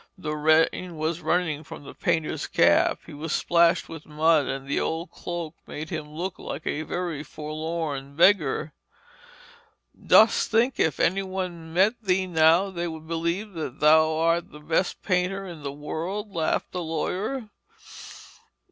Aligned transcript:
The 0.17 0.35
rain 0.35 0.97
was 0.97 1.21
running 1.21 1.63
from 1.63 1.83
the 1.83 1.93
painter's 1.93 2.47
cap, 2.47 3.01
he 3.05 3.13
was 3.13 3.31
splashed 3.31 3.87
with 3.87 4.07
mud, 4.07 4.47
and 4.47 4.67
the 4.67 4.79
old 4.79 5.11
cloak 5.11 5.53
made 5.67 5.91
him 5.91 6.09
look 6.09 6.39
like 6.39 6.65
a 6.65 6.81
very 6.81 7.21
forlorn 7.21 8.15
beggar. 8.15 8.73
'Dost 10.03 10.49
think 10.49 10.79
if 10.79 10.99
any 10.99 11.21
one 11.21 11.71
met 11.71 12.01
thee 12.01 12.25
now, 12.25 12.71
they 12.71 12.87
would 12.87 13.07
believe 13.07 13.53
that 13.53 13.79
thou 13.79 14.15
art 14.17 14.51
the 14.51 14.59
best 14.59 15.03
painter 15.03 15.45
in 15.45 15.61
the 15.61 15.71
world?' 15.71 16.33
laughed 16.33 16.71
the 16.71 16.81
lawyer. 16.81 17.49